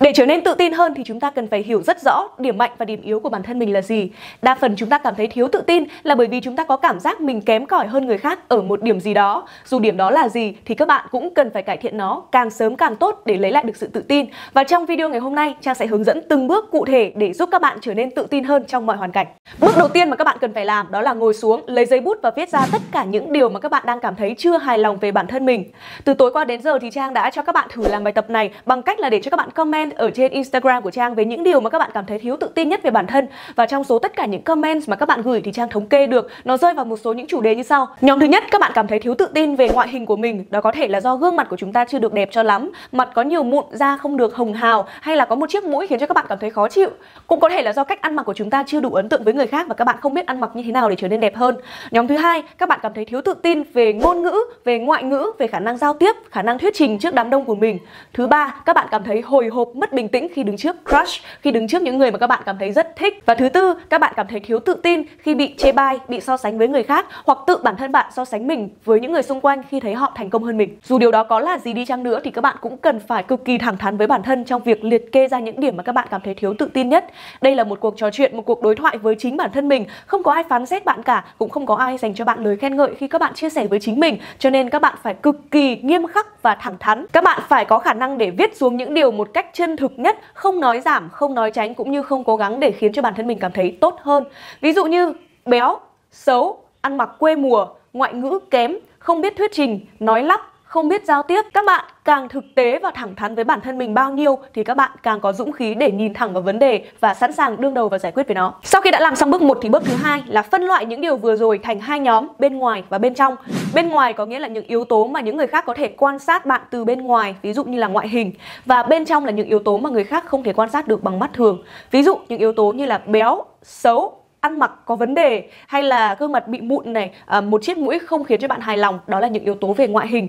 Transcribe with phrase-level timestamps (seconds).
[0.00, 2.58] Để trở nên tự tin hơn thì chúng ta cần phải hiểu rất rõ điểm
[2.58, 4.10] mạnh và điểm yếu của bản thân mình là gì.
[4.42, 6.76] Đa phần chúng ta cảm thấy thiếu tự tin là bởi vì chúng ta có
[6.76, 9.48] cảm giác mình kém cỏi hơn người khác ở một điểm gì đó.
[9.64, 12.50] Dù điểm đó là gì thì các bạn cũng cần phải cải thiện nó càng
[12.50, 14.26] sớm càng tốt để lấy lại được sự tự tin.
[14.52, 17.32] Và trong video ngày hôm nay, Trang sẽ hướng dẫn từng bước cụ thể để
[17.32, 19.26] giúp các bạn trở nên tự tin hơn trong mọi hoàn cảnh.
[19.60, 22.00] Bước đầu tiên mà các bạn cần phải làm đó là ngồi xuống, lấy giấy
[22.00, 24.58] bút và viết ra tất cả những điều mà các bạn đang cảm thấy chưa
[24.58, 25.64] hài lòng về bản thân mình.
[26.04, 28.30] Từ tối qua đến giờ thì Trang đã cho các bạn thử làm bài tập
[28.30, 31.14] này bằng cách là để cho các bạn comment comment ở trên Instagram của Trang
[31.14, 33.26] về những điều mà các bạn cảm thấy thiếu tự tin nhất về bản thân
[33.56, 36.06] và trong số tất cả những comment mà các bạn gửi thì Trang thống kê
[36.06, 37.86] được nó rơi vào một số những chủ đề như sau.
[38.00, 40.44] Nhóm thứ nhất các bạn cảm thấy thiếu tự tin về ngoại hình của mình,
[40.50, 42.70] đó có thể là do gương mặt của chúng ta chưa được đẹp cho lắm,
[42.92, 45.86] mặt có nhiều mụn, da không được hồng hào hay là có một chiếc mũi
[45.86, 46.90] khiến cho các bạn cảm thấy khó chịu.
[47.26, 49.24] Cũng có thể là do cách ăn mặc của chúng ta chưa đủ ấn tượng
[49.24, 51.08] với người khác và các bạn không biết ăn mặc như thế nào để trở
[51.08, 51.56] nên đẹp hơn.
[51.90, 55.02] Nhóm thứ hai, các bạn cảm thấy thiếu tự tin về ngôn ngữ, về ngoại
[55.02, 57.78] ngữ, về khả năng giao tiếp, khả năng thuyết trình trước đám đông của mình.
[58.12, 61.22] Thứ ba, các bạn cảm thấy hồi hộp, mất bình tĩnh khi đứng trước crush,
[61.40, 63.22] khi đứng trước những người mà các bạn cảm thấy rất thích.
[63.26, 66.20] Và thứ tư, các bạn cảm thấy thiếu tự tin khi bị chê bai, bị
[66.20, 69.12] so sánh với người khác hoặc tự bản thân bạn so sánh mình với những
[69.12, 70.78] người xung quanh khi thấy họ thành công hơn mình.
[70.84, 73.22] Dù điều đó có là gì đi chăng nữa thì các bạn cũng cần phải
[73.22, 75.82] cực kỳ thẳng thắn với bản thân trong việc liệt kê ra những điểm mà
[75.82, 77.04] các bạn cảm thấy thiếu tự tin nhất.
[77.40, 79.84] Đây là một cuộc trò chuyện, một cuộc đối thoại với chính bản thân mình,
[80.06, 82.56] không có ai phán xét bạn cả, cũng không có ai dành cho bạn lời
[82.56, 85.14] khen ngợi khi các bạn chia sẻ với chính mình, cho nên các bạn phải
[85.14, 87.06] cực kỳ nghiêm khắc và thẳng thắn.
[87.12, 89.92] Các bạn phải có khả năng để viết xuống những điều một cách chân thực
[89.98, 93.02] nhất, không nói giảm, không nói tránh cũng như không cố gắng để khiến cho
[93.02, 94.24] bản thân mình cảm thấy tốt hơn.
[94.60, 95.12] Ví dụ như
[95.46, 95.78] béo,
[96.12, 100.88] xấu, ăn mặc quê mùa, ngoại ngữ kém, không biết thuyết trình, nói lắp, không
[100.88, 103.94] biết giao tiếp, các bạn càng thực tế và thẳng thắn với bản thân mình
[103.94, 106.84] bao nhiêu thì các bạn càng có dũng khí để nhìn thẳng vào vấn đề
[107.00, 108.54] và sẵn sàng đương đầu và giải quyết với nó.
[108.62, 111.00] Sau khi đã làm xong bước 1 thì bước thứ hai là phân loại những
[111.00, 113.36] điều vừa rồi thành hai nhóm, bên ngoài và bên trong.
[113.74, 116.18] Bên ngoài có nghĩa là những yếu tố mà những người khác có thể quan
[116.18, 118.32] sát bạn từ bên ngoài, ví dụ như là ngoại hình,
[118.66, 121.02] và bên trong là những yếu tố mà người khác không thể quan sát được
[121.02, 121.62] bằng mắt thường.
[121.90, 125.82] Ví dụ, những yếu tố như là béo, xấu ăn mặc có vấn đề hay
[125.82, 128.78] là gương mặt bị mụn này à, một chiếc mũi không khiến cho bạn hài
[128.78, 130.28] lòng đó là những yếu tố về ngoại hình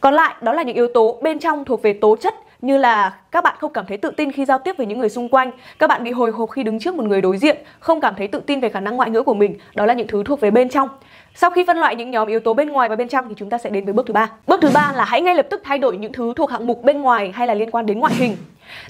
[0.00, 3.14] còn lại đó là những yếu tố bên trong thuộc về tố chất như là
[3.30, 5.50] các bạn không cảm thấy tự tin khi giao tiếp với những người xung quanh,
[5.78, 8.28] các bạn bị hồi hộp khi đứng trước một người đối diện, không cảm thấy
[8.28, 10.50] tự tin về khả năng ngoại ngữ của mình, đó là những thứ thuộc về
[10.50, 10.88] bên trong.
[11.40, 13.50] Sau khi phân loại những nhóm yếu tố bên ngoài và bên trong thì chúng
[13.50, 14.30] ta sẽ đến với bước thứ ba.
[14.46, 16.82] Bước thứ ba là hãy ngay lập tức thay đổi những thứ thuộc hạng mục
[16.82, 18.36] bên ngoài hay là liên quan đến ngoại hình.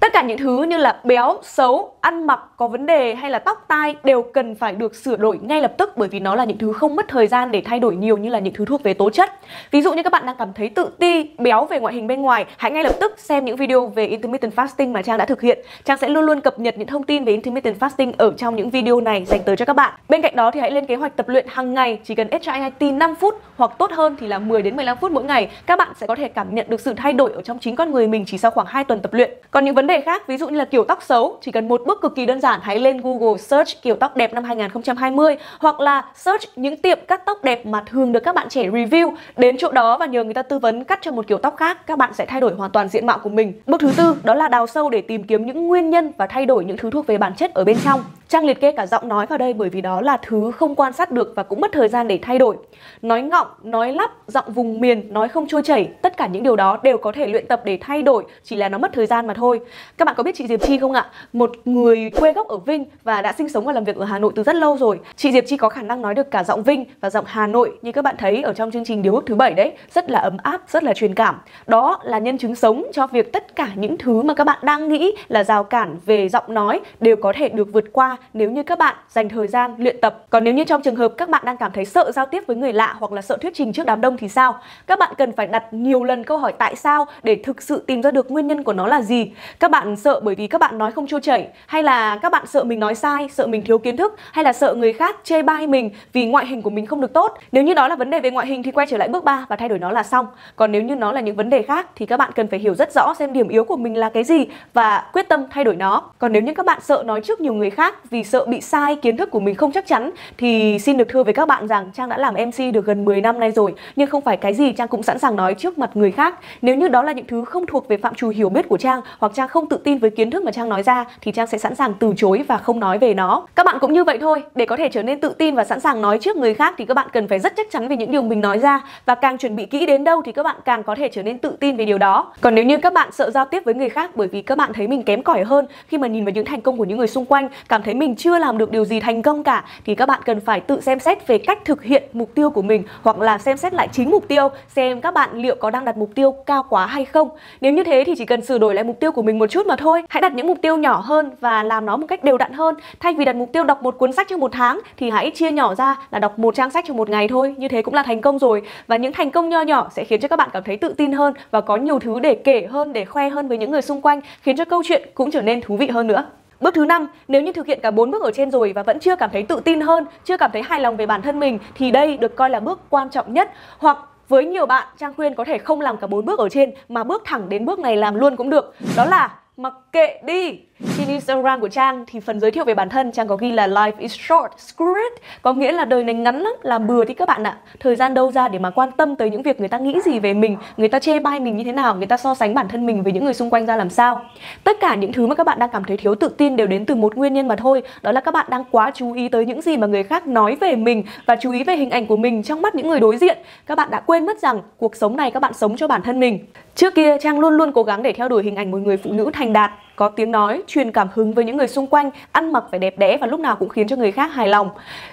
[0.00, 3.38] Tất cả những thứ như là béo, xấu, ăn mặc có vấn đề hay là
[3.38, 6.44] tóc tai đều cần phải được sửa đổi ngay lập tức bởi vì nó là
[6.44, 8.82] những thứ không mất thời gian để thay đổi nhiều như là những thứ thuộc
[8.82, 9.30] về tố chất.
[9.70, 12.22] Ví dụ như các bạn đang cảm thấy tự ti, béo về ngoại hình bên
[12.22, 15.40] ngoài, hãy ngay lập tức xem những video về intermittent fasting mà Trang đã thực
[15.40, 15.58] hiện.
[15.84, 18.70] Trang sẽ luôn luôn cập nhật những thông tin về intermittent fasting ở trong những
[18.70, 19.94] video này dành tới cho các bạn.
[20.08, 22.92] Bên cạnh đó thì hãy lên kế hoạch tập luyện hàng ngày, chỉ cần HIIT
[22.92, 25.50] 5 phút hoặc tốt hơn thì là 10 đến 15 phút mỗi ngày.
[25.66, 27.90] Các bạn sẽ có thể cảm nhận được sự thay đổi ở trong chính con
[27.90, 29.30] người mình chỉ sau khoảng 2 tuần tập luyện.
[29.50, 31.82] Còn những vấn đề khác, ví dụ như là kiểu tóc xấu, chỉ cần một
[31.86, 35.80] bước cực kỳ đơn giản, hãy lên Google search kiểu tóc đẹp năm 2020 hoặc
[35.80, 39.56] là search những tiệm cắt tóc đẹp mà thường được các bạn trẻ review đến
[39.58, 41.98] chỗ đó và nhờ người ta tư vấn cắt cho một kiểu tóc khác, các
[41.98, 44.48] bạn sẽ thay đổi hoàn toàn diện mạo của mình bước thứ tư, đó là
[44.48, 47.18] đào sâu để tìm kiếm những nguyên nhân và thay đổi những thứ thuộc về
[47.18, 48.00] bản chất ở bên trong
[48.34, 50.92] Trang liệt kê cả giọng nói vào đây bởi vì đó là thứ không quan
[50.92, 52.56] sát được và cũng mất thời gian để thay đổi.
[53.02, 56.56] Nói ngọng, nói lắp, giọng vùng miền, nói không trôi chảy, tất cả những điều
[56.56, 59.26] đó đều có thể luyện tập để thay đổi, chỉ là nó mất thời gian
[59.26, 59.60] mà thôi.
[59.96, 61.10] Các bạn có biết chị Diệp Chi không ạ?
[61.32, 64.18] Một người quê gốc ở Vinh và đã sinh sống và làm việc ở Hà
[64.18, 65.00] Nội từ rất lâu rồi.
[65.16, 67.78] Chị Diệp Chi có khả năng nói được cả giọng Vinh và giọng Hà Nội
[67.82, 70.18] như các bạn thấy ở trong chương trình Điều ước thứ bảy đấy, rất là
[70.18, 71.40] ấm áp, rất là truyền cảm.
[71.66, 74.88] Đó là nhân chứng sống cho việc tất cả những thứ mà các bạn đang
[74.88, 78.62] nghĩ là rào cản về giọng nói đều có thể được vượt qua nếu như
[78.62, 80.26] các bạn dành thời gian luyện tập.
[80.30, 82.56] Còn nếu như trong trường hợp các bạn đang cảm thấy sợ giao tiếp với
[82.56, 84.58] người lạ hoặc là sợ thuyết trình trước đám đông thì sao?
[84.86, 88.02] Các bạn cần phải đặt nhiều lần câu hỏi tại sao để thực sự tìm
[88.02, 89.32] ra được nguyên nhân của nó là gì.
[89.60, 92.46] Các bạn sợ bởi vì các bạn nói không trôi chảy hay là các bạn
[92.46, 95.42] sợ mình nói sai, sợ mình thiếu kiến thức hay là sợ người khác chê
[95.42, 97.38] bai mình vì ngoại hình của mình không được tốt.
[97.52, 99.46] Nếu như đó là vấn đề về ngoại hình thì quay trở lại bước 3
[99.48, 100.26] và thay đổi nó là xong.
[100.56, 102.74] Còn nếu như nó là những vấn đề khác thì các bạn cần phải hiểu
[102.74, 105.76] rất rõ xem điểm yếu của mình là cái gì và quyết tâm thay đổi
[105.76, 106.02] nó.
[106.18, 108.96] Còn nếu như các bạn sợ nói trước nhiều người khác vì sợ bị sai,
[108.96, 111.90] kiến thức của mình không chắc chắn thì xin được thưa với các bạn rằng
[111.94, 114.72] Trang đã làm MC được gần 10 năm nay rồi nhưng không phải cái gì
[114.72, 116.38] Trang cũng sẵn sàng nói trước mặt người khác.
[116.62, 119.00] Nếu như đó là những thứ không thuộc về phạm trù hiểu biết của Trang
[119.18, 121.58] hoặc Trang không tự tin với kiến thức mà Trang nói ra thì Trang sẽ
[121.58, 123.46] sẵn sàng từ chối và không nói về nó.
[123.54, 125.80] Các bạn cũng như vậy thôi, để có thể trở nên tự tin và sẵn
[125.80, 128.10] sàng nói trước người khác thì các bạn cần phải rất chắc chắn về những
[128.10, 130.82] điều mình nói ra và càng chuẩn bị kỹ đến đâu thì các bạn càng
[130.82, 132.32] có thể trở nên tự tin về điều đó.
[132.40, 134.72] Còn nếu như các bạn sợ giao tiếp với người khác bởi vì các bạn
[134.72, 137.06] thấy mình kém cỏi hơn khi mà nhìn vào những thành công của những người
[137.06, 139.94] xung quanh, cảm thấy thấy mình chưa làm được điều gì thành công cả thì
[139.94, 142.82] các bạn cần phải tự xem xét về cách thực hiện mục tiêu của mình
[143.02, 145.96] hoặc là xem xét lại chính mục tiêu xem các bạn liệu có đang đặt
[145.96, 147.28] mục tiêu cao quá hay không.
[147.60, 149.66] Nếu như thế thì chỉ cần sửa đổi lại mục tiêu của mình một chút
[149.66, 150.02] mà thôi.
[150.08, 152.74] Hãy đặt những mục tiêu nhỏ hơn và làm nó một cách đều đặn hơn.
[153.00, 155.50] Thay vì đặt mục tiêu đọc một cuốn sách trong một tháng thì hãy chia
[155.50, 157.54] nhỏ ra là đọc một trang sách trong một ngày thôi.
[157.58, 158.62] Như thế cũng là thành công rồi.
[158.86, 161.12] Và những thành công nho nhỏ sẽ khiến cho các bạn cảm thấy tự tin
[161.12, 164.00] hơn và có nhiều thứ để kể hơn, để khoe hơn với những người xung
[164.00, 166.24] quanh, khiến cho câu chuyện cũng trở nên thú vị hơn nữa.
[166.60, 169.00] Bước thứ năm, nếu như thực hiện cả bốn bước ở trên rồi và vẫn
[169.00, 171.58] chưa cảm thấy tự tin hơn, chưa cảm thấy hài lòng về bản thân mình
[171.74, 173.98] thì đây được coi là bước quan trọng nhất hoặc
[174.28, 177.04] với nhiều bạn Trang khuyên có thể không làm cả bốn bước ở trên mà
[177.04, 178.74] bước thẳng đến bước này làm luôn cũng được.
[178.96, 180.60] Đó là mặc kệ đi
[180.98, 183.66] trên Instagram của Trang thì phần giới thiệu về bản thân Trang có ghi là
[183.68, 187.14] life is short, screw it Có nghĩa là đời này ngắn lắm, làm bừa thì
[187.14, 187.56] các bạn ạ.
[187.80, 190.18] Thời gian đâu ra để mà quan tâm tới những việc người ta nghĩ gì
[190.18, 192.68] về mình Người ta chê bai mình như thế nào, người ta so sánh bản
[192.68, 194.20] thân mình với những người xung quanh ra làm sao.
[194.64, 196.86] Tất cả những thứ mà các bạn đang cảm thấy thiếu tự tin đều đến
[196.86, 199.46] từ một nguyên nhân mà thôi Đó là các bạn đang quá chú ý tới
[199.46, 202.16] những gì mà người khác nói về mình Và chú ý về hình ảnh của
[202.16, 203.38] mình trong mắt những người đối diện.
[203.66, 206.20] Các bạn đã quên mất rằng cuộc sống này các bạn sống cho bản thân
[206.20, 206.46] mình.
[206.74, 209.12] Trước kia Trang luôn luôn cố gắng để theo đuổi hình ảnh một người phụ
[209.12, 212.52] nữ thành đạt có tiếng nói, truyền cảm hứng với những người xung quanh, ăn
[212.52, 214.70] mặc phải đẹp đẽ và lúc nào cũng khiến cho người khác hài lòng.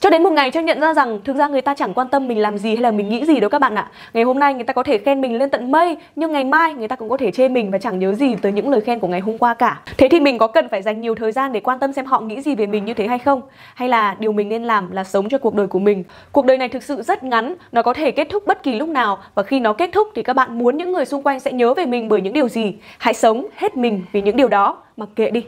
[0.00, 2.28] Cho đến một ngày Trang nhận ra rằng thực ra người ta chẳng quan tâm
[2.28, 3.90] mình làm gì hay là mình nghĩ gì đâu các bạn ạ.
[4.12, 6.74] Ngày hôm nay người ta có thể khen mình lên tận mây, nhưng ngày mai
[6.74, 8.98] người ta cũng có thể chê mình và chẳng nhớ gì tới những lời khen
[8.98, 9.80] của ngày hôm qua cả.
[9.98, 12.20] Thế thì mình có cần phải dành nhiều thời gian để quan tâm xem họ
[12.20, 13.40] nghĩ gì về mình như thế hay không?
[13.74, 16.04] Hay là điều mình nên làm là sống cho cuộc đời của mình?
[16.32, 18.88] Cuộc đời này thực sự rất ngắn, nó có thể kết thúc bất kỳ lúc
[18.88, 21.52] nào và khi nó kết thúc thì các bạn muốn những người xung quanh sẽ
[21.52, 22.74] nhớ về mình bởi những điều gì?
[22.98, 24.61] Hãy sống hết mình vì những điều đó
[24.96, 25.46] mặc kệ đi.